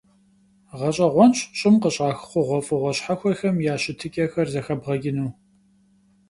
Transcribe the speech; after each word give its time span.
Ğeş'eğuenş 0.79 1.37
ş'ım 1.57 1.75
khış'ax 1.81 2.17
xhuğuef'ığue 2.29 2.91
şhexuexem 2.97 3.57
ya 3.65 3.75
şıtıç'exer 3.83 4.47
zexebğeç'ınu. 4.53 5.27